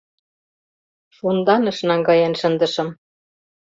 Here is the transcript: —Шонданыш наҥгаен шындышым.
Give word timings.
—Шонданыш 1.15 1.77
наҥгаен 1.87 2.33
шындышым. 2.39 2.89